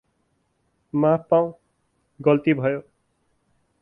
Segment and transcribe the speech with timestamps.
[0.93, 1.53] माफ पाउँ,
[2.21, 2.81] गल्ती भयो।